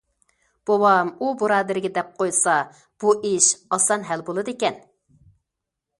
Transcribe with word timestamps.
بوۋام 0.69 1.11
ئۇ 1.25 1.33
بۇرادىرىگە 1.41 1.91
دەپ 1.99 2.09
قويسا، 2.21 2.57
بۇ 3.05 3.15
ئىش 3.33 3.53
ئاسان 3.77 4.09
ھەل 4.11 4.29
بولىدىكەن. 4.31 4.85